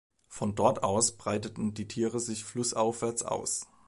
Von 0.27 0.55
dort 0.55 0.81
aus 0.81 1.11
breiteten 1.11 1.75
die 1.75 1.87
Tiere 1.87 2.19
sich 2.19 2.43
flussaufwärts 2.43 3.21
aus. 3.21 3.67